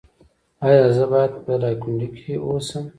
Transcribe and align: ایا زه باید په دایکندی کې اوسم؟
ایا 0.65 0.85
زه 0.95 1.05
باید 1.11 1.33
په 1.43 1.53
دایکندی 1.61 2.07
کې 2.17 2.33
اوسم؟ 2.47 2.85